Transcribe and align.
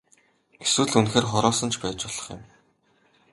Эсвэл 0.63 0.93
үнэхээр 0.99 1.25
хороосон 1.31 1.69
ч 1.73 1.75
байж 1.81 1.99
болох 2.07 2.27
юм. 2.35 2.41